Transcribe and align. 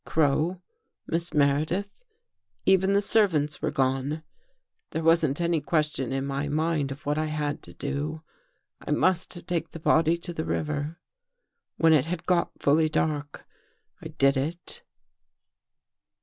Crow, 0.03 0.59
Miss 1.05 1.31
Meredith, 1.31 2.03
even 2.65 2.93
the 2.93 3.01
servants 3.03 3.61
were 3.61 3.69
gone." 3.69 4.23
There 4.89 5.03
wasn't 5.03 5.39
any 5.39 5.61
question 5.61 6.11
in 6.11 6.25
my 6.25 6.47
mind 6.47 6.91
of 6.91 7.05
what 7.05 7.19
I 7.19 7.27
had 7.27 7.61
to 7.61 7.73
do. 7.75 8.23
I 8.79 8.89
must 8.89 9.45
take 9.47 9.69
the 9.69 9.79
body 9.79 10.17
to 10.17 10.33
the 10.33 10.43
river. 10.43 10.97
When 11.77 11.93
it 11.93 12.07
had 12.07 12.25
got 12.25 12.49
fully 12.63 12.89
dark, 12.89 13.45
I 14.01 14.07
did 14.07 14.37
it." 14.37 14.81